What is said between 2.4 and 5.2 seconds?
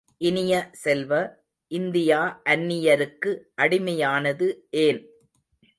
அந்நியருக்கு அடிமையானது ஏன்?